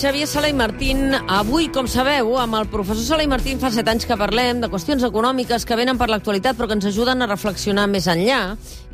[0.00, 1.12] Xavier Sala i Martín.
[1.28, 4.70] Avui, com sabeu, amb el professor Sala i Martín fa set anys que parlem de
[4.72, 8.38] qüestions econòmiques que venen per l'actualitat però que ens ajuden a reflexionar més enllà.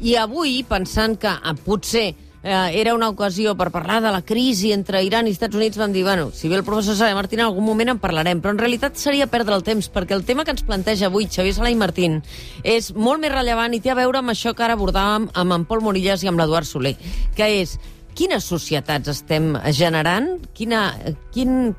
[0.03, 4.73] I avui, pensant que ah, potser eh, era una ocasió per parlar de la crisi
[4.75, 7.39] entre Iran i Estats Units, vam dir, bueno, si ve el professor Sala i Martín
[7.39, 10.43] en algun moment en parlarem, però en realitat seria perdre el temps, perquè el tema
[10.43, 12.25] que ens planteja avui Xavier Sala i Martín
[12.65, 15.71] és molt més rellevant i té a veure amb això que ara abordàvem amb en
[15.71, 16.97] Pol Morillas i amb l'Eduard Soler,
[17.39, 17.79] que és
[18.17, 20.89] quines societats estem generant, quina,
[21.35, 21.75] quin,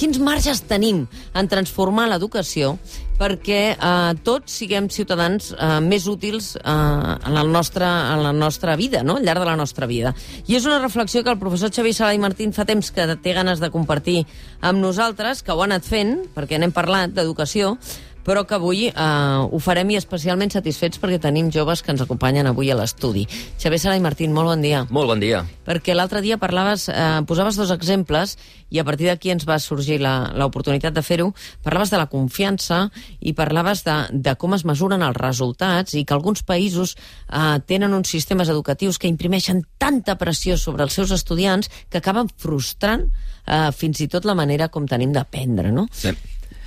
[0.00, 1.04] quins marges tenim
[1.36, 2.74] en transformar l'educació
[3.18, 8.74] perquè eh, tots siguem ciutadans eh, més útils eh, en, el nostre, en la nostra
[8.80, 9.18] vida, no?
[9.20, 10.14] al llarg de la nostra vida.
[10.48, 13.36] I és una reflexió que el professor Xavier Sala i Martín fa temps que té
[13.36, 14.24] ganes de compartir
[14.64, 17.76] amb nosaltres, que ho ha anat fent, perquè n'hem parlat d'educació,
[18.24, 22.48] però que avui eh, ho farem i especialment satisfets perquè tenim joves que ens acompanyen
[22.50, 23.26] avui a l'estudi.
[23.60, 24.84] Xavier Sala i Martín, molt bon dia.
[24.90, 25.44] Molt bon dia.
[25.68, 28.36] Perquè l'altre dia parlaves, eh, posaves dos exemples
[28.74, 31.28] i a partir d'aquí ens va sorgir l'oportunitat de fer-ho.
[31.62, 32.88] Parlaves de la confiança
[33.20, 37.94] i parlaves de, de com es mesuren els resultats i que alguns països eh, tenen
[37.94, 43.06] uns sistemes educatius que imprimeixen tanta pressió sobre els seus estudiants que acaben frustrant
[43.46, 45.86] eh, fins i tot la manera com tenim d'aprendre, no?
[45.92, 46.14] Sí.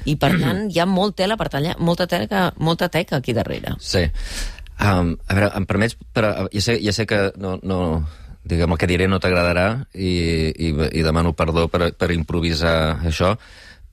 [0.07, 3.75] I, per tant, hi ha molt tela per tallar, molta, tela, molta teca aquí darrere.
[3.83, 4.05] Sí.
[4.79, 5.97] Um, a veure, em permets...
[6.13, 7.79] Per, ja, sé, ja sé que no, no,
[8.47, 10.11] diguem, el que diré no t'agradarà i,
[10.53, 13.33] i, i demano perdó per, per improvisar això,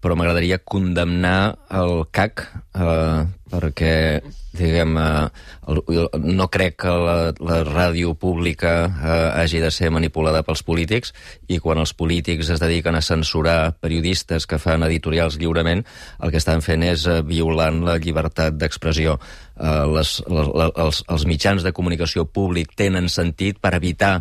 [0.05, 2.45] però m'agradaria condemnar el CAC
[2.77, 4.21] eh, perquè,
[4.55, 10.65] diguem, eh, no crec que la, la ràdio pública eh, hagi de ser manipulada pels
[10.67, 11.15] polítics
[11.49, 15.85] i quan els polítics es dediquen a censurar periodistes que fan editorials lliurement,
[16.21, 19.19] el que estan fent és eh, violant la llibertat d'expressió.
[19.55, 24.21] Eh, les, les, els, els mitjans de comunicació públic tenen sentit per evitar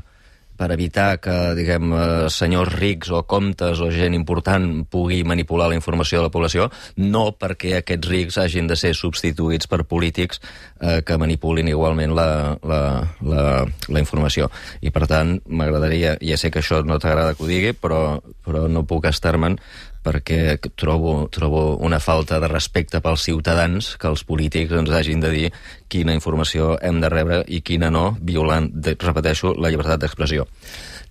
[0.57, 5.77] per evitar que, diguem, eh, senyors rics o comtes o gent important pugui manipular la
[5.77, 10.41] informació de la població, no perquè aquests rics hagin de ser substituïts per polítics
[10.79, 12.27] eh, que manipulin igualment la,
[12.63, 12.81] la,
[13.21, 14.49] la, la informació.
[14.81, 18.67] I, per tant, m'agradaria, ja sé que això no t'agrada que ho digui, però, però
[18.67, 19.57] no puc estar-me'n
[20.03, 25.31] perquè trobo, trobo una falta de respecte pels ciutadans que els polítics ens hagin de
[25.31, 25.45] dir
[25.87, 30.47] quina informació hem de rebre i quina no, violant, repeteixo, la llibertat d'expressió.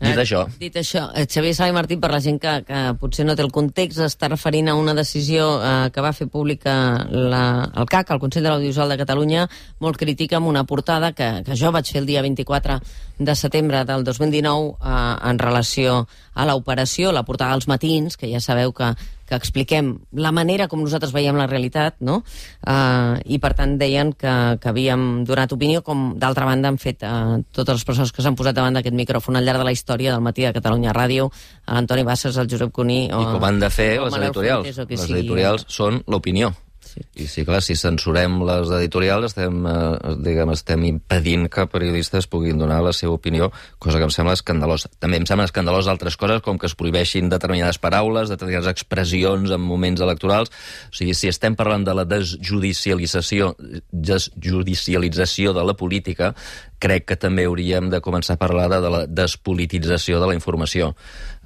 [0.02, 0.42] Dit Eh, això...
[0.58, 3.44] Dit això, eh, Xavier Sala i Martí, per la gent que, que potser no té
[3.44, 6.74] el context, està referint a una decisió eh, que va fer pública
[7.10, 7.44] la,
[7.78, 9.46] el CAC, el Consell de l'Audiovisual de Catalunya,
[9.84, 12.80] molt crítica amb una portada que, que jo vaig fer el dia 24
[13.22, 16.02] de setembre del 2019 eh, en relació
[16.34, 18.90] a l'operació, la portada als matins, que ja sabeu que,
[19.32, 22.20] que expliquem la manera com nosaltres veiem la realitat, no?
[22.60, 27.04] Uh, I, per tant, deien que, que havíem donat opinió, com d'altra banda han fet
[27.08, 30.12] uh, totes les persones que s'han posat davant d'aquest micròfon al llarg de la història
[30.12, 31.30] del matí de Catalunya Ràdio,
[31.68, 33.06] l'Antoni Bassas, el Josep Cuní...
[33.12, 34.84] O, I com han de fer les editorials.
[34.84, 36.52] Qui Les editorials són l'opinió.
[36.92, 37.00] Sí.
[37.24, 42.58] I sí, clar, si censurem les editorials estem, eh, diguem, estem impedint que periodistes puguin
[42.60, 43.48] donar la seva opinió,
[43.78, 44.90] cosa que em sembla escandalosa.
[45.00, 49.64] També em sembla escandalós altres coses, com que es prohibeixin determinades paraules, determinades expressions en
[49.64, 50.52] moments electorals.
[50.92, 53.54] O sigui, si estem parlant de la desjudicialització,
[53.90, 56.34] desjudicialització de la política,
[56.82, 60.92] crec que també hauríem de començar a parlar de, de la despolitització de la informació.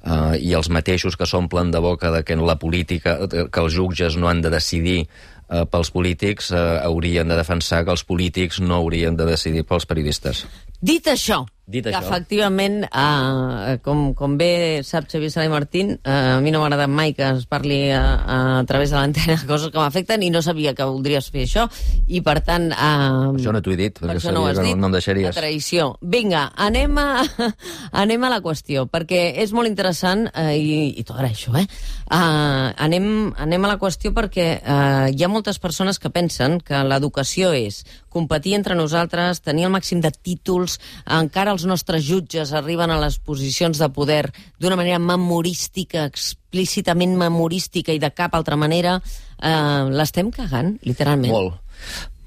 [0.07, 4.15] Uh, I els mateixos que s'omplen de boca de que la política, que els jutges
[4.17, 5.07] no han de decidir
[5.49, 9.87] uh, pels polítics, uh, haurien de defensar que els polítics no haurien de decidir pels
[9.89, 10.45] periodistes.
[10.81, 12.07] Dit això, Dit que això.
[12.07, 16.69] efectivament, eh, com, com bé sap Xavier Sala i Martín, eh, a mi no m'ha
[16.69, 20.39] agradat mai que es parli a, a, través de l'antena coses que m'afecten i no
[20.41, 21.65] sabia que voldries fer això
[22.07, 22.69] i per tant...
[22.71, 24.77] Eh, Això no t'ho he dit, per perquè això no ho sabia has que dit.
[24.77, 25.27] no, no em deixaries.
[25.35, 25.89] La traïció.
[25.99, 27.09] Vinga, anem a,
[28.05, 31.67] anem a la qüestió, perquè és molt interessant, eh, i, i t'ho agraeixo, eh?
[32.07, 36.79] Uh, anem, anem a la qüestió perquè uh, hi ha moltes persones que pensen que
[36.87, 37.81] l'educació és
[38.17, 40.79] competir entre nosaltres, tenir el màxim de títols,
[41.19, 44.25] encara els nostres jutges arriben a les posicions de poder
[44.59, 51.33] d'una manera memorística, explícitament memorística i de cap altra manera, uh, l'estem cagant, literalment.
[51.33, 51.63] Molt.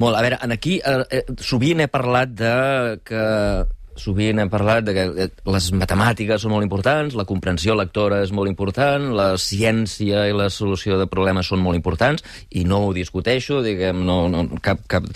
[0.00, 0.16] Molt.
[0.16, 2.52] A veure, aquí eh, eh, sovint he parlat de
[3.04, 3.24] que
[4.00, 8.32] sovint hem parlat de que eh, les matemàtiques són molt importants, la comprensió lectora és
[8.36, 12.94] molt important, la ciència i la solució de problemes són molt importants, i no ho
[12.96, 15.06] discuteixo, diguem, no, no, cap, cap...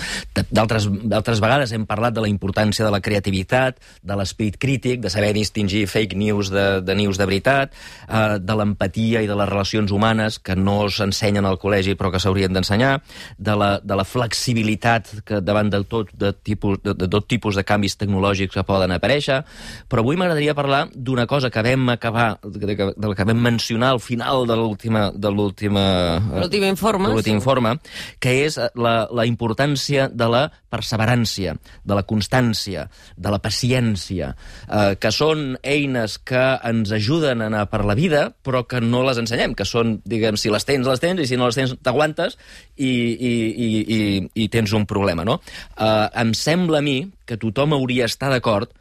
[0.54, 5.32] D'altres vegades hem parlat de la importància de la creativitat, de l'esperit crític, de saber
[5.36, 7.74] distingir fake news de, de news de veritat,
[8.08, 12.20] eh, de l'empatia i de les relacions humanes que no s'ensenyen al col·legi però que
[12.22, 12.98] s'haurien d'ensenyar,
[13.38, 17.58] de, la, de la flexibilitat que davant de tot, de, tipus, de, de tot tipus
[17.58, 19.40] de canvis tecnològics que poden aparèixer,
[19.88, 24.02] però avui m'agradaria parlar d'una cosa que vam acabar, de, del que vam mencionar al
[24.02, 25.84] final de l'última de l'última
[26.18, 27.38] eh, L'últim informe, l'últim sí.
[27.38, 27.76] informe,
[28.22, 30.44] que és eh, la, la importància de la
[30.74, 31.54] perseverància,
[31.84, 34.32] de la constància, de la paciència,
[34.66, 39.04] eh, que són eines que ens ajuden a anar per la vida, però que no
[39.06, 41.76] les ensenyem, que són, diguem, si les tens, les tens, i si no les tens,
[41.84, 42.38] t'aguantes
[42.76, 43.34] i, i,
[43.66, 43.68] i,
[43.98, 44.00] i,
[44.44, 45.40] i tens un problema, no?
[45.78, 48.72] Eh, em sembla a mi que tothom hauria d'estar d'acord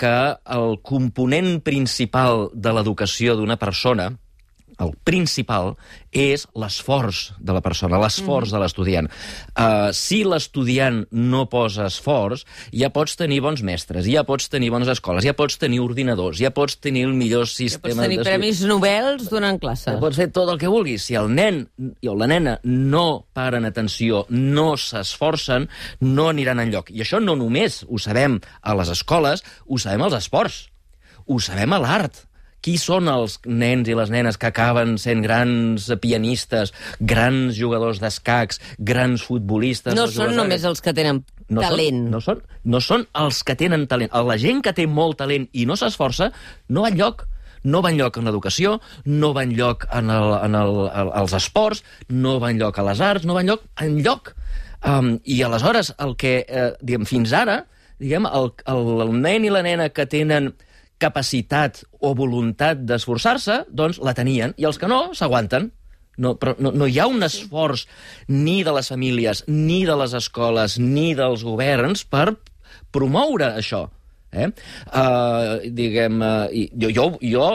[0.00, 0.12] que
[0.56, 4.10] el component principal de l'educació d'una persona,
[4.80, 5.74] el principal,
[6.10, 8.54] és l'esforç de la persona, l'esforç mm.
[8.54, 9.08] de l'estudiant.
[9.54, 12.44] Uh, si l'estudiant no posa esforç,
[12.74, 16.50] ja pots tenir bons mestres, ja pots tenir bones escoles, ja pots tenir ordinadors, ja
[16.54, 17.94] pots tenir el millor Ja sistema...
[17.94, 19.92] pots tenir premis Nobels donant classes.
[19.92, 21.06] Ja pots fer tot el que vulguis.
[21.06, 25.68] Si el nen o la nena no paren atenció, no s'esforcen,
[26.00, 26.90] no aniran enlloc.
[26.90, 30.64] I això no només ho sabem a les escoles, ho sabem als esports,
[31.26, 32.26] ho sabem a l'art.
[32.60, 38.60] Qui són els nens i les nenes que acaben sent grans pianistes, grans jugadors d'escacs,
[38.78, 39.96] grans futbolistes...
[39.96, 42.06] No són només els que tenen no talent.
[42.06, 44.12] Són, no, són, no són els que tenen talent.
[44.28, 46.30] La gent que té molt talent i no s'esforça
[46.68, 47.26] no va enlloc.
[47.60, 51.82] No va enlloc en l'educació, no va enlloc en, el, en el, el, els esports,
[52.08, 54.32] no va enlloc a les arts, no va enlloc enlloc.
[54.80, 57.58] Um, I aleshores, el que, eh, diguem, fins ara,
[58.00, 60.54] diguem, el, el, el nen i la nena que tenen
[61.00, 65.70] capacitat o voluntat d'esforçar-se, doncs la tenien, i els que no, s'aguanten.
[66.20, 67.86] No, però no, no hi ha un esforç
[68.28, 72.34] ni de les famílies, ni de les escoles, ni dels governs per
[72.92, 73.86] promoure això.
[74.30, 74.50] Eh?
[74.92, 77.46] Uh, diguem, uh, jo, jo, jo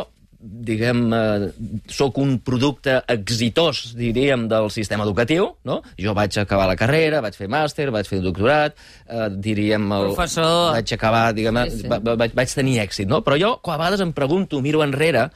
[0.46, 1.48] diguem, uh,
[1.90, 5.80] sóc un producte exitós, diríem, del sistema educatiu, no?
[5.98, 8.78] Jo vaig acabar la carrera, vaig fer màster, vaig fer doctorat,
[9.10, 9.90] uh, diríem...
[9.92, 10.74] El, Professor.
[10.78, 11.90] Vaig acabar, diguem, Sí, sí.
[11.90, 13.24] va, va, vaig, vaig tenir èxit, no?
[13.26, 15.30] Però jo, a vegades em pregunto, miro enrere,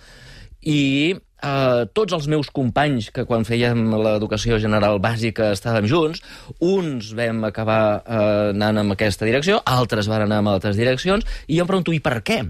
[0.59, 6.23] i eh, tots els meus companys que quan fèiem l'educació general bàsica estàvem junts,
[6.59, 11.59] uns vam acabar eh, anant en aquesta direcció, altres van anar en altres direccions, i
[11.59, 12.41] jo em pregunto, i per què?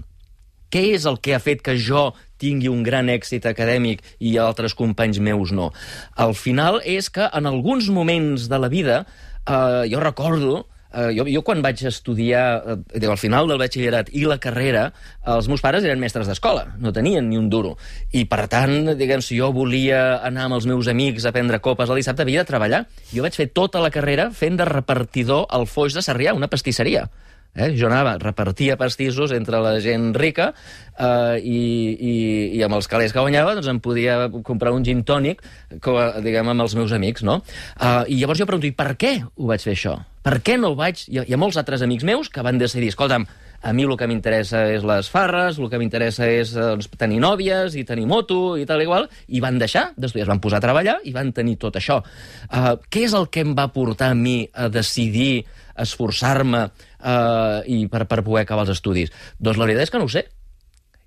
[0.70, 2.10] Què és el que ha fet que jo
[2.40, 5.70] tingui un gran èxit acadèmic i altres companys meus no?
[6.16, 9.04] Al final és que en alguns moments de la vida,
[9.46, 14.24] eh, jo recordo, eh, jo, jo quan vaig estudiar, eh, al final del batxillerat i
[14.26, 14.90] la carrera,
[15.26, 17.76] els meus pares eren mestres d'escola, no tenien ni un duro.
[18.12, 21.90] I, per tant, diguem, si jo volia anar amb els meus amics a prendre copes
[21.90, 22.84] el dissabte, havia de treballar.
[23.14, 27.08] Jo vaig fer tota la carrera fent de repartidor al Foix de Sarrià, una pastisseria.
[27.54, 27.72] Eh?
[27.74, 31.62] Jo anava, repartia pastissos entre la gent rica eh, i,
[31.98, 32.14] i,
[32.58, 35.42] i amb els calés que guanyava doncs em podia comprar un gin tònic
[35.82, 37.40] com, diguem, amb els meus amics, no?
[37.74, 39.98] Eh, I llavors jo pregunto, i per què ho vaig fer això?
[40.22, 41.06] Per què no ho vaig...
[41.10, 43.26] Hi ha, hi ha molts altres amics meus que van decidir, escolta'm,
[43.62, 47.20] a mi el que m'interessa és les farres, el que m'interessa és eh, doncs, tenir
[47.20, 50.60] nòvies i tenir moto i tal i igual, i van deixar d'estudiar, es van posar
[50.60, 52.00] a treballar i van tenir tot això.
[52.48, 55.44] Uh, què és el que em va portar a mi a decidir
[55.80, 59.12] esforçar-me uh, i per, per poder acabar els estudis?
[59.38, 60.26] Doncs la veritat és que no ho sé.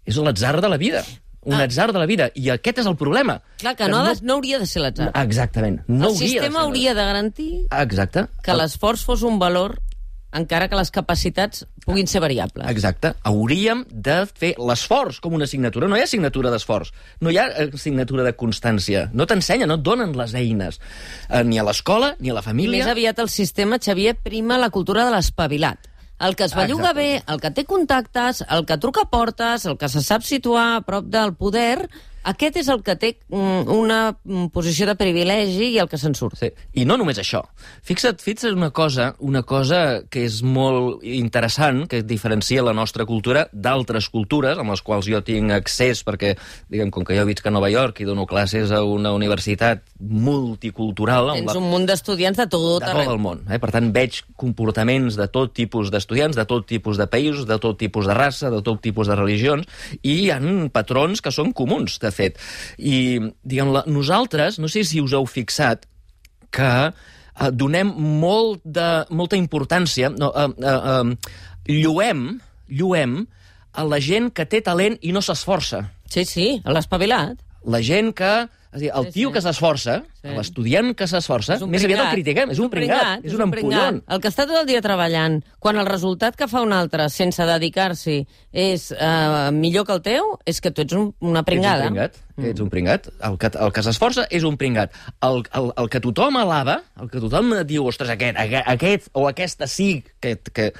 [0.06, 1.04] És l'atzar de la vida.
[1.44, 1.64] Un Ah.
[1.64, 2.30] atzar de la vida.
[2.40, 3.42] I aquest és el problema.
[3.60, 5.10] Clar, que no, ha de, no hauria de ser l'atzar.
[5.26, 5.82] Exactament.
[5.88, 7.50] No el hauria sistema de ser hauria de garantir
[7.82, 8.28] Exacte.
[8.44, 9.76] que l'esforç fos un valor
[10.34, 12.66] encara que les capacitats puguin ser variables.
[12.72, 13.14] Exacte.
[13.24, 15.88] Hauríem de fer l'esforç com una assignatura.
[15.88, 16.92] No hi ha assignatura d'esforç.
[17.22, 19.10] No hi ha assignatura de constància.
[19.14, 20.80] No t'ensenya, no et donen les eines.
[21.30, 22.78] Eh, ni a l'escola, ni a la I família.
[22.84, 25.90] més aviat el sistema, Xavier, prima la cultura de l'espavilat.
[26.24, 27.02] El que es belluga Exacte.
[27.02, 30.82] bé, el que té contactes, el que truca portes, el que se sap situar a
[30.82, 31.90] prop del poder,
[32.24, 36.16] aquest és el que té mm, una mm, posició de privilegi i el que se'n
[36.16, 36.38] surt.
[36.40, 36.50] Sí.
[36.80, 37.42] I no només això.
[37.84, 43.48] Fixa't, fixa't una cosa, una cosa que és molt interessant, que diferencia la nostra cultura
[43.52, 46.34] d'altres cultures, amb les quals jo tinc accés, perquè,
[46.72, 51.32] diguem, com que jo visc a Nova York i dono classes a una universitat multicultural...
[51.36, 53.14] Tens la- un munt d'estudiants de tot de tot arreu.
[53.16, 53.44] el món.
[53.50, 53.60] Eh?
[53.62, 57.78] Per tant, veig comportaments de tot tipus d'estudiants, de tot tipus de països, de tot
[57.80, 59.68] tipus de raça, de tot tipus de religions,
[60.02, 60.40] i hi ha
[60.74, 62.40] patrons que són comuns, de fet.
[62.78, 65.88] I, diguem, la, nosaltres, no sé si us heu fixat,
[66.54, 67.92] que eh, donem
[68.22, 72.26] molt de, molta importància, no, eh, eh, eh, lluem,
[72.70, 73.24] lluem
[73.74, 77.40] a la gent que té talent i no s'esforça Sí, sí, l'espavilat.
[77.66, 78.34] la gent que...
[78.74, 79.34] És a dir, el Sí, tio sí.
[79.34, 80.30] que s'esforça, Sí.
[80.34, 84.04] l'estudiant que s'esforça, És un més aviat el critiquem, és un pringat, és un ampollon.
[84.08, 87.46] El que està tot el dia treballant, quan el resultat que fa un altre sense
[87.46, 91.84] dedicar-s'hi és uh, millor que el teu, és que tu ets un, una pringada.
[91.84, 92.46] Ets un pringat, mm.
[92.50, 93.08] ets un pringat.
[93.22, 94.92] El que, el que s'esforça és un pringat.
[95.22, 99.28] El, el, el que tothom alava, el que tothom diu, ostres, aquest, aquest, aquest o
[99.28, 100.74] aquesta sí, que, que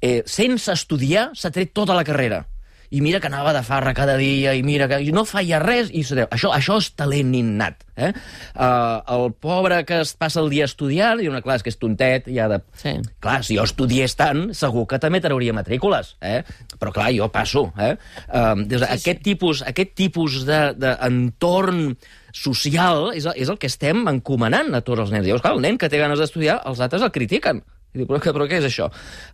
[0.00, 2.44] eh, sense estudiar, s'ha tret tota la carrera
[2.90, 5.92] i mira que anava de farra cada dia, i mira que i no feia res,
[5.94, 7.84] i això, això és talent innat.
[8.00, 8.10] Eh?
[8.54, 11.78] Uh, el pobre que es passa el dia estudiant, i una clar, és que és
[11.78, 12.60] tontet, i ha de...
[12.80, 12.96] Sí.
[13.22, 16.40] Clar, si jo estudiés tant, segur que també trauria matrícules, eh?
[16.80, 17.68] però clar, jo passo.
[17.78, 17.92] Eh?
[18.26, 19.26] Uh, des, sí, aquest, sí.
[19.32, 25.12] tipus, aquest tipus d'entorn de, social és, és el que estem encomanant a tots els
[25.14, 25.26] nens.
[25.26, 27.62] Llavors, clar, el nen que té ganes d'estudiar, els altres el critiquen.
[27.90, 28.86] I diu, però, però què és això?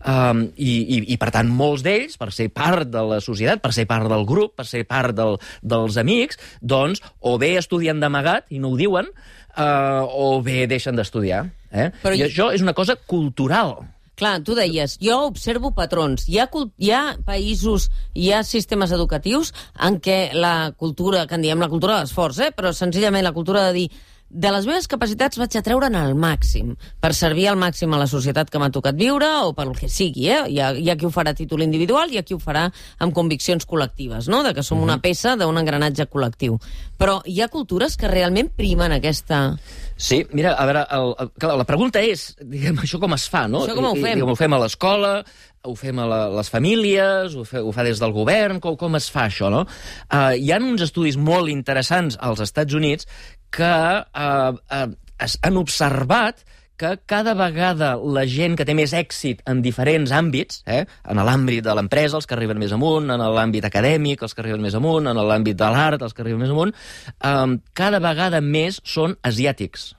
[0.09, 3.75] Um, i, i, I, per tant, molts d'ells, per ser part de la societat, per
[3.77, 8.49] ser part del grup, per ser part del, dels amics, doncs, o bé estudien d'amagat
[8.57, 9.11] i no ho diuen,
[9.59, 11.45] uh, o bé deixen d'estudiar.
[11.69, 11.91] Eh?
[12.01, 12.31] Però I jo...
[12.31, 13.77] això és una cosa cultural.
[14.17, 16.25] Clar, tu deies, jo observo patrons.
[16.33, 16.49] Hi ha,
[16.81, 19.53] hi ha països, hi ha sistemes educatius
[19.85, 22.53] en què la cultura, que en diem la cultura de l'esforç, eh?
[22.57, 23.91] però senzillament la cultura de dir
[24.29, 28.09] de les meves capacitats vaig a treure'n al màxim, per servir al màxim a la
[28.11, 30.27] societat que m'ha tocat viure o pel que sigui.
[30.33, 30.41] Eh?
[30.51, 32.43] Hi, ha, hi ha qui ho farà a títol individual i hi ha qui ho
[32.43, 32.67] farà
[32.99, 34.43] amb conviccions col·lectives, no?
[34.43, 34.85] de que som uh -huh.
[34.85, 35.03] una mhm.
[35.03, 36.59] peça d'un engranatge col·lectiu.
[36.99, 39.57] Però hi ha cultures que realment primen aquesta...
[39.97, 43.65] Sí, mira, a veure, el, el, la pregunta és, diguem, això com es fa, no?
[43.65, 44.15] Això com ho fem?
[44.15, 45.25] Diguem, ho fem a l'escola,
[45.67, 48.97] ho fem a la, les famílies, ho, fe, ho fa des del govern, com, com
[48.99, 49.65] es fa això, no?
[50.07, 53.09] Uh, hi ha uns estudis molt interessants als Estats Units
[53.51, 53.73] que
[54.03, 56.45] eh, eh, han observat
[56.77, 61.65] que cada vegada la gent que té més èxit en diferents àmbits, eh, en l'àmbit
[61.65, 65.09] de l'empresa, els que arriben més amunt, en l'àmbit acadèmic, els que arriben més amunt,
[65.09, 66.75] en l'àmbit de l'art, els que arriben més amunt,
[67.17, 69.95] eh, cada vegada més són asiàtics.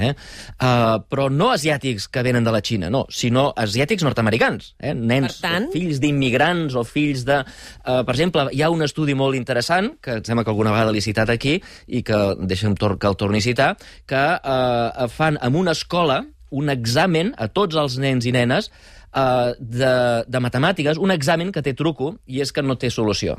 [0.00, 0.14] Eh?
[0.56, 4.94] Uh, però no asiàtics que venen de la Xina, no, sinó asiàtics nord-americans, eh?
[4.96, 5.68] nens, tant...
[5.74, 7.40] fills d'immigrants o fills de...
[7.84, 10.94] Uh, per exemple, hi ha un estudi molt interessant, que em sembla que alguna vegada
[10.94, 13.70] l'he citat aquí, i que deixa'm que el torni a citar,
[14.08, 18.70] que uh, fan en una escola un examen a tots els nens i nenes
[19.14, 19.94] uh, de,
[20.26, 23.38] de matemàtiques, un examen que té truco i és que no té solució.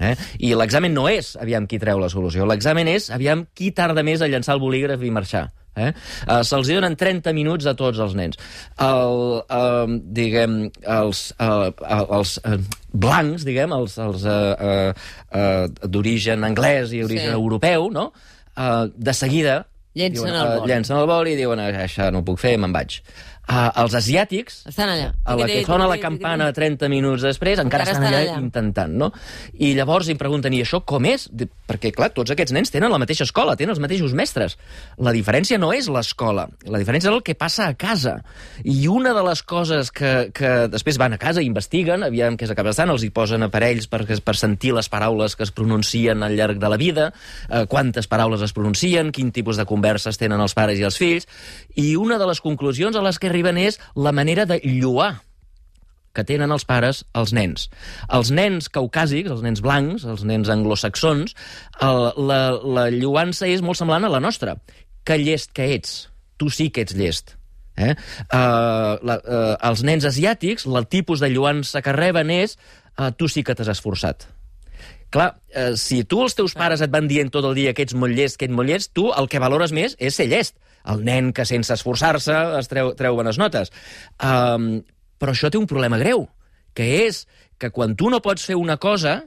[0.00, 0.14] Eh?
[0.48, 4.22] I l'examen no és aviam qui treu la solució, l'examen és aviam qui tarda més
[4.24, 5.50] a llançar el bolígraf i marxar.
[5.78, 5.90] Eh?
[6.26, 8.38] Uh, Se'ls donen 30 minuts a tots els nens.
[8.82, 10.62] El, uh, diguem,
[10.96, 12.58] els, uh, els uh,
[12.90, 17.38] blancs, diguem, els, els uh, uh, uh, d'origen anglès i origen sí.
[17.38, 18.10] europeu, no?
[18.56, 19.60] Uh, de seguida
[19.94, 20.60] Llencen diuen, el boli.
[20.60, 23.00] Uh, llencen el boli i diuen, això no ho puc fer, me'n vaig.
[23.50, 25.08] Uh, els asiàtics, estan allà.
[25.26, 28.92] a la que sona la campana 30 minuts després, encara, encara estan, allà, allà intentant,
[28.94, 29.08] no?
[29.58, 31.24] I llavors em pregunten, i això com és?
[31.66, 34.54] Perquè, clar, tots aquests nens tenen la mateixa escola, tenen els mateixos mestres.
[35.02, 38.20] La diferència no és l'escola, la diferència és el que passa a casa.
[38.62, 42.46] I una de les coses que, que després van a casa i investiguen, aviam què
[42.46, 45.50] és el que estan, els hi posen aparells per, per sentir les paraules que es
[45.50, 47.10] pronuncien al llarg de la vida,
[47.48, 51.26] eh, quantes paraules es pronuncien, quin tipus de converses tenen els pares i els fills,
[51.74, 55.20] i una de les conclusions a les que arriben és la manera de lluar
[56.14, 57.68] que tenen els pares als nens.
[58.10, 61.36] Els nens caucàsics, els nens blancs, els nens anglosaxons,
[61.86, 62.40] el, la,
[62.78, 64.56] la lluança és molt semblant a la nostra.
[65.06, 66.08] Que llest que ets.
[66.40, 67.36] Tu sí que ets llest.
[67.80, 67.94] Eh?
[68.26, 72.58] Uh, la, uh, els nens asiàtics, el tipus de lluança que reben és
[72.98, 74.26] uh, tu sí que t'has esforçat.
[75.14, 77.96] Clar, uh, si tu els teus pares et van dient tot el dia que ets
[77.96, 81.04] molt llest, que ets molt llest, tu el que valores més és ser llest el
[81.04, 83.72] nen que sense esforçar-se es treu, treu bones notes.
[84.22, 84.80] Um,
[85.20, 86.28] però això té un problema greu,
[86.74, 87.26] que és
[87.60, 89.18] que quan tu no pots fer una cosa,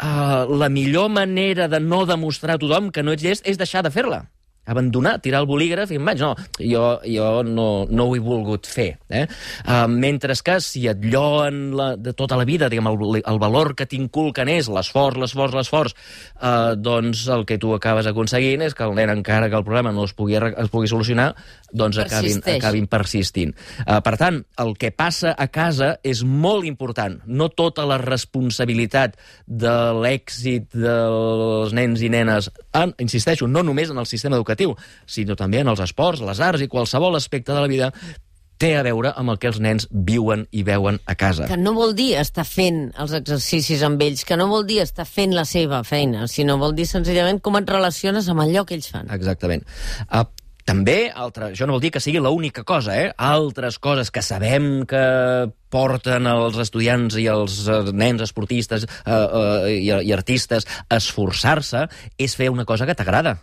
[0.00, 3.84] uh, la millor manera de no demostrar a tothom que no ets llest és deixar
[3.84, 4.24] de fer-la
[4.68, 6.22] abandonar, tirar el bolígraf i em vaig.
[6.22, 8.90] No, jo, jo no, no ho he volgut fer.
[9.08, 9.24] Eh?
[9.64, 13.74] Uh, mentre que si et lloen la, de tota la vida, diguem, el, el valor
[13.78, 15.96] que t'inculquen és l'esforç, l'esforç, l'esforç,
[16.38, 19.92] uh, doncs el que tu acabes aconseguint és que el nen, encara que el problema
[19.94, 21.32] no es pugui, es pugui solucionar,
[21.72, 23.54] doncs acabin, acabin persistint.
[23.86, 27.18] Uh, per tant, el que passa a casa és molt important.
[27.26, 33.98] No tota la responsabilitat de l'èxit dels nens i nenes, en, insisteixo, no només en
[34.00, 37.60] el sistema educatiu, educatiu, sinó també en els esports, les arts i qualsevol aspecte de
[37.60, 37.92] la vida
[38.58, 41.46] té a veure amb el que els nens viuen i veuen a casa.
[41.46, 45.06] Que no vol dir estar fent els exercicis amb ells, que no vol dir estar
[45.06, 48.90] fent la seva feina, sinó vol dir senzillament com et relaciones amb allò que ells
[48.90, 49.06] fan.
[49.14, 49.62] Exactament.
[50.10, 50.24] Uh,
[50.68, 53.08] també, altre, això no vol dir que sigui l'única cosa, eh?
[53.16, 55.02] Altres coses que sabem que
[55.72, 61.86] porten els estudiants i els uh, nens esportistes uh, uh, i, i artistes a esforçar-se
[62.20, 63.38] és fer una cosa que t'agrada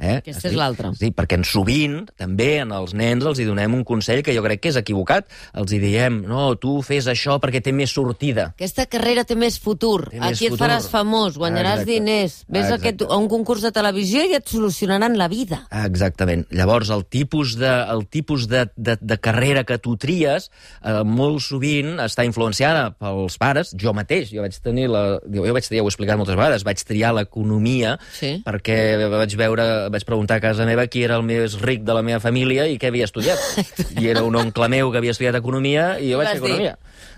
[0.00, 0.16] Eh?
[0.22, 0.90] Aquesta és l'altra.
[0.96, 4.40] Sí, perquè en sovint, també, en els nens els hi donem un consell que jo
[4.46, 5.26] crec que és equivocat.
[5.60, 8.50] Els hi diem, no, tu fes això perquè té més sortida.
[8.56, 10.08] Aquesta carrera té més futur.
[10.10, 10.64] Té més Aquí et futur.
[10.66, 11.92] faràs famós, guanyaràs Exacte.
[11.92, 15.66] diners, ves a, aquest, a un concurs de televisió i et solucionaran la vida.
[15.84, 16.46] Exactament.
[16.50, 21.42] Llavors, el tipus de, el tipus de, de, de carrera que tu tries eh, molt
[21.44, 23.74] sovint està influenciada pels pares.
[23.76, 25.04] Jo mateix, jo vaig tenir la...
[25.28, 28.40] Jo vaig, ja ho he explicat moltes vegades, vaig triar l'economia Sí.
[28.46, 28.78] perquè
[29.10, 32.20] vaig veure, vaig preguntar a casa meva qui era el més ric de la meva
[32.22, 33.38] família i què havia estudiat.
[34.00, 36.76] I era un oncle meu que havia estudiat economia i jo vaig fer economia.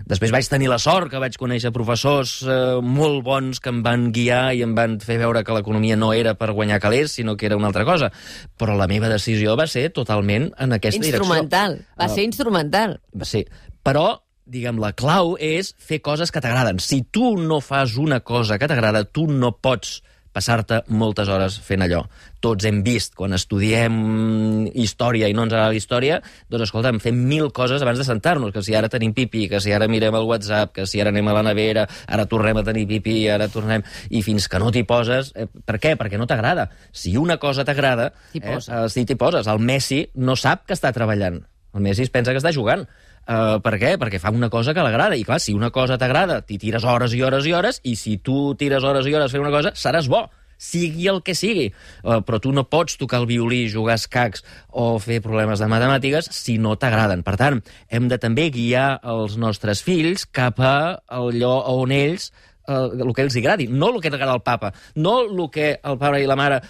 [0.08, 4.08] Després vaig tenir la sort que vaig conèixer professors eh, molt bons que em van
[4.14, 7.46] guiar i em van fer veure que l'economia no era per guanyar calés, sinó que
[7.46, 8.10] era una altra cosa.
[8.58, 11.78] Però la meva decisió va ser totalment en aquesta Instrumental.
[11.78, 11.94] direcció.
[12.00, 12.98] Va Ah, ser instrumental.
[13.14, 13.44] va ser.
[13.86, 14.06] Però,
[14.46, 16.80] diguem, la clau és fer coses que t'agraden.
[16.82, 20.00] Si tu no fas una cosa que t'agrada, tu no pots
[20.32, 22.02] passar-te moltes hores fent allò.
[22.42, 26.18] Tots hem vist, quan estudiem història i no ens agrada la història,
[26.50, 29.74] doncs, escolta'm, fem mil coses abans de sentar-nos, que si ara tenim pipi, que si
[29.76, 32.88] ara mirem el WhatsApp, que si ara anem a la nevera, ara tornem a tenir
[32.90, 33.84] pipi, ara tornem...
[34.10, 35.30] I fins que no t'hi poses...
[35.36, 35.94] Eh, per què?
[36.00, 36.68] Perquè no t'agrada.
[36.90, 39.46] Si una cosa t'agrada, eh, eh, si t'hi poses.
[39.52, 41.42] El Messi no sap que està treballant.
[41.72, 42.84] El Messi es pensa que està jugant.
[43.22, 43.94] Uh, per què?
[44.00, 45.16] Perquè fa una cosa que l'agrada.
[45.16, 48.18] I clar, si una cosa t'agrada, t'hi tires hores i hores i hores, i si
[48.18, 50.26] tu tires hores i hores fer una cosa, seràs bo
[50.62, 51.70] sigui el que sigui.
[52.02, 56.30] Uh, però tu no pots tocar el violí, jugar escacs o fer problemes de matemàtiques
[56.34, 57.24] si no t'agraden.
[57.26, 57.60] Per tant,
[57.90, 60.76] hem de també guiar els nostres fills cap a
[61.10, 62.30] allò on ells
[62.68, 65.98] eh, el que els agradi, no el que t'agrada al papa, no el que el
[65.98, 66.62] pare i la mare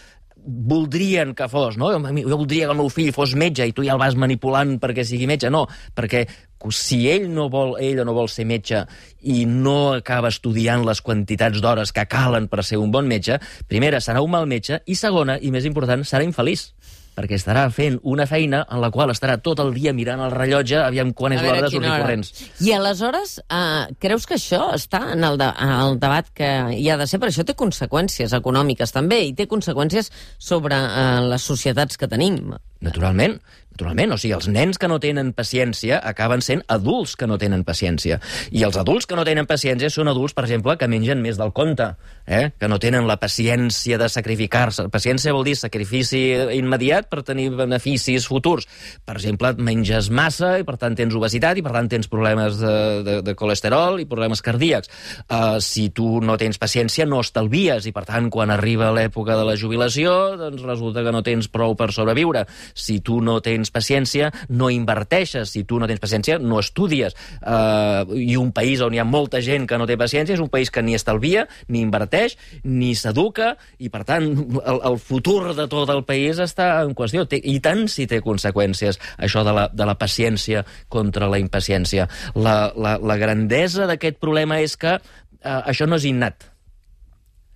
[0.45, 1.91] voldrien que fos, no?
[1.93, 5.05] Jo voldria que el meu fill fos metge i tu ja el vas manipulant perquè
[5.07, 5.51] sigui metge.
[5.53, 6.25] No, perquè
[6.71, 8.85] si ell no vol, ell no vol ser metge
[9.23, 14.01] i no acaba estudiant les quantitats d'hores que calen per ser un bon metge, primera,
[14.01, 16.71] serà un mal metge, i segona, i més important, serà infeliç
[17.17, 20.79] perquè estarà fent una feina en la qual estarà tot el dia mirant el rellotge
[20.81, 22.33] aviam quan és l'hora de sortir corrents.
[22.65, 26.89] I aleshores, uh, creus que això està en el, de, en el debat que hi
[26.89, 27.21] ha de ser?
[27.23, 32.55] Per això té conseqüències econòmiques també, i té conseqüències sobre uh, les societats que tenim.
[32.83, 33.37] Naturalment,
[33.73, 34.15] naturalment.
[34.15, 38.21] O sigui, els nens que no tenen paciència acaben sent adults que no tenen paciència.
[38.53, 41.53] I els adults que no tenen paciència són adults, per exemple, que mengen més del
[41.57, 41.93] compte,
[42.27, 42.53] eh?
[42.59, 44.89] que no tenen la paciència de sacrificar-se.
[44.93, 46.23] Paciència vol dir sacrifici
[46.57, 48.69] immediat per tenir beneficis futurs.
[49.07, 52.77] Per exemple, menges massa i, per tant, tens obesitat i, per tant, tens problemes de,
[53.07, 54.91] de, de colesterol i problemes cardíacs.
[55.27, 59.47] Uh, si tu no tens paciència, no estalvies i, per tant, quan arriba l'època de
[59.49, 62.45] la jubilació, doncs resulta que no tens prou per sobreviure.
[62.75, 65.53] Si tu no tens paciència, no inverteixes.
[65.53, 67.15] Si tu no tens paciència, no estudies.
[67.39, 70.51] Uh, I un país on hi ha molta gent que no té paciència és un
[70.53, 75.69] país que ni estalvia, ni inverteix, ni s'educa, i per tant el, el futur de
[75.71, 77.27] tot el país està en qüestió.
[77.29, 82.09] Té, I tant si té conseqüències això de la, de la paciència contra la impaciència.
[82.35, 86.52] La, la, la grandesa d'aquest problema és que uh, això no és innat.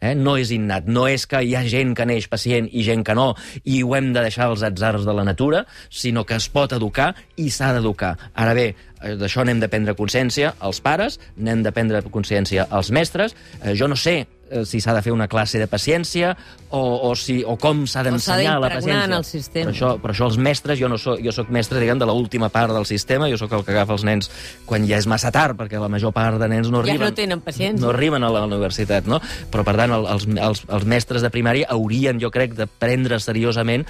[0.01, 0.15] Eh?
[0.15, 0.87] No és innat.
[0.87, 3.31] No és que hi ha gent que neix pacient i gent que no,
[3.65, 7.15] i ho hem de deixar als atzars de la natura, sinó que es pot educar
[7.37, 8.15] i s'ha d'educar.
[8.35, 8.69] Ara bé,
[9.01, 13.37] eh, d'això n'hem de prendre consciència els pares, n'hem de prendre consciència els mestres.
[13.63, 14.27] Eh, jo no sé
[14.65, 16.37] si s'ha de fer una classe de paciència
[16.71, 19.19] o, o, si, o com s'ha d'ensenyar la paciència.
[19.19, 19.71] el sistema.
[19.71, 22.49] Per això, per això els mestres, jo no soc, jo soc mestre, diguem, de l'última
[22.55, 24.31] part del sistema, jo sóc el que agafa els nens
[24.67, 27.11] quan ja és massa tard, perquè la major part de nens no Ja arriben...
[27.11, 27.83] no tenen paciència.
[27.83, 29.21] No arriben a la universitat, no?
[29.53, 33.21] Però, per tant, el, els, els, els mestres de primària haurien, jo crec, de prendre
[33.23, 33.87] seriosament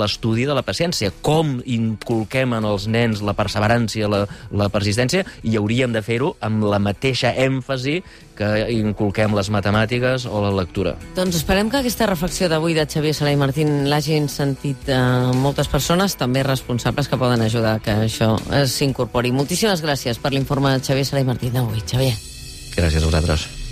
[0.00, 1.12] l'estudi de la paciència.
[1.24, 6.64] Com inculquem en els nens la perseverància, la, la persistència, i hauríem de fer-ho amb
[6.68, 8.00] la mateixa èmfasi
[8.36, 10.94] que inculquem les matemàtiques o la lectura.
[11.16, 15.00] Doncs esperem que aquesta reflexió d'avui de Xavier Sala i Martín l'hagin sentit eh,
[15.40, 19.32] moltes persones, també responsables que poden ajudar que això eh, s'incorpori.
[19.32, 21.82] Moltíssimes gràcies per l'informe de Xavier Sala i Martín d'avui.
[21.84, 22.16] Xavier.
[22.74, 23.63] Gràcies a vosaltres.